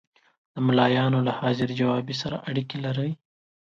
[0.53, 3.11] د ملایانو له حاضر جوابي سره اړیکې لري.